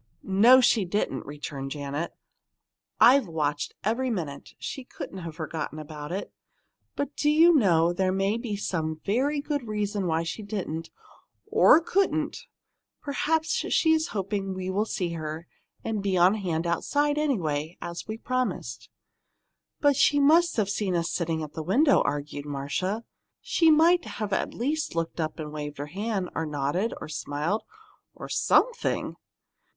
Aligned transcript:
"No, 0.23 0.61
she 0.61 0.83
didn't," 0.83 1.27
returned 1.27 1.69
Janet. 1.69 2.11
"I've 2.99 3.27
watched 3.27 3.75
every 3.83 4.09
minute. 4.09 4.55
She 4.57 4.83
couldn't 4.83 5.19
have 5.19 5.35
forgotten 5.35 5.77
it. 5.77 6.33
But, 6.95 7.15
do 7.15 7.29
you 7.29 7.53
know, 7.53 7.93
there 7.93 8.11
may 8.11 8.37
be 8.39 8.55
some 8.55 8.99
very 9.05 9.41
good 9.41 9.67
reason 9.67 10.07
why 10.07 10.23
she 10.23 10.41
didn't 10.41 10.89
or 11.45 11.79
couldn't 11.79 12.17
and 12.19 12.47
perhaps 13.03 13.51
she's 13.53 14.07
hoping 14.07 14.55
we'll 14.55 14.85
see 14.85 15.09
her, 15.11 15.45
and 15.83 16.01
be 16.01 16.17
on 16.17 16.33
hand 16.33 16.65
outside, 16.65 17.19
anyway, 17.19 17.77
as 17.79 18.07
we 18.07 18.17
promised." 18.17 18.89
"But 19.81 19.95
she 19.95 20.19
must 20.19 20.57
have 20.57 20.71
seen 20.71 20.95
us 20.95 21.11
sitting 21.11 21.41
in 21.41 21.49
the 21.53 21.61
window," 21.61 22.01
argued 22.01 22.47
Marcia. 22.47 23.03
"She 23.39 23.69
might 23.69 24.19
at 24.19 24.53
least 24.55 24.93
have 24.93 24.95
looked 24.95 25.19
up 25.19 25.37
and 25.37 25.51
waved 25.53 25.77
her 25.77 25.85
hand, 25.85 26.31
or 26.33 26.47
nodded, 26.47 26.91
or 26.99 27.07
smiled 27.07 27.61
or 28.15 28.27
something!" 28.29 29.15